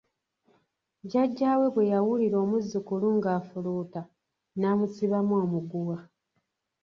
[1.11, 4.01] Jajja we bwe yawulira omuzzukulu ng’afuluuta
[4.59, 5.97] n’amusibamu omuguwa,